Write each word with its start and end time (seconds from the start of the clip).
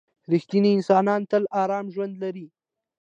•رښتینی 0.31 0.69
انسان 0.73 1.07
تل 1.31 1.43
ارام 1.61 1.85
ژوند 1.93 2.13
لري. 2.23 2.47